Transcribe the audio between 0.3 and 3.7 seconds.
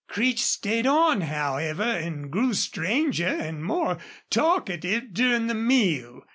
stayed on, however, and grew stranger and